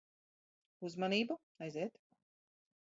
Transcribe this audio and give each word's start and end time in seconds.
Uzmanību. 0.89 1.39
Aiziet. 1.67 2.03